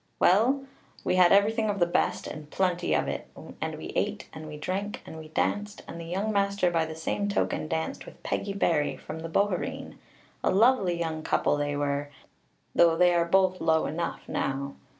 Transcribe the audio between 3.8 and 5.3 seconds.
ate, and we drank, and we